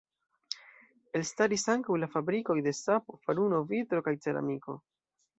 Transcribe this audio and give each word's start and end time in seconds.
Elstaris 1.17 1.65
ankaŭ 1.73 1.97
la 2.03 2.09
fabrikoj 2.13 2.55
de 2.67 2.73
sapo, 2.77 3.17
faruno, 3.27 3.59
vitro 3.73 4.01
kaj 4.09 4.15
ceramiko. 4.25 4.75